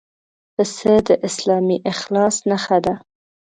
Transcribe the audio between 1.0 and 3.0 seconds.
د اسلامي اخلاص نښه ده.